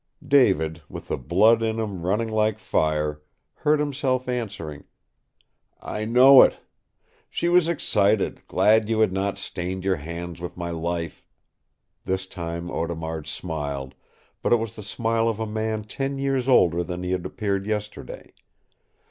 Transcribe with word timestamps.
David, 0.27 0.81
with 0.89 1.09
the 1.09 1.15
blood 1.17 1.61
in 1.61 1.79
him 1.79 2.01
running 2.03 2.27
like 2.31 2.57
fire, 2.57 3.21
heard 3.53 3.79
himself 3.79 4.27
answering, 4.27 4.85
"I 5.79 6.05
know 6.05 6.41
it. 6.41 6.59
She 7.29 7.47
was 7.49 7.67
excited, 7.67 8.47
glad 8.47 8.89
you 8.89 9.01
had 9.01 9.11
not 9.13 9.37
stained 9.37 9.85
your 9.85 9.97
hands 9.97 10.41
with 10.41 10.57
my 10.57 10.71
life" 10.71 11.23
This 12.05 12.25
time 12.25 12.71
Audemard 12.71 13.27
smiled, 13.27 13.93
but 14.41 14.51
it 14.51 14.55
was 14.57 14.75
the 14.75 14.81
smile 14.81 15.29
of 15.29 15.39
a 15.39 15.45
man 15.45 15.83
ten 15.83 16.17
years 16.17 16.49
older 16.49 16.83
than 16.83 17.03
he 17.03 17.11
had 17.11 17.23
appeared 17.23 17.67
yesterday. 17.67 18.33